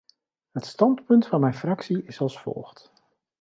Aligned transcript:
Het 0.51 0.65
standpunt 0.65 1.27
van 1.27 1.39
mijn 1.39 1.53
fractie 1.53 2.03
is 2.03 2.19
als 2.21 2.39
volgt. 2.39 2.91